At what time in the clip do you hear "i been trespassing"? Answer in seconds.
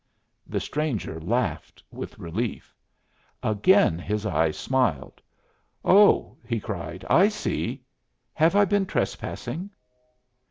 8.55-9.69